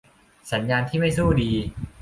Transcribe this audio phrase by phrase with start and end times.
[0.51, 1.51] สัญญาณที่ไม่สู้ดี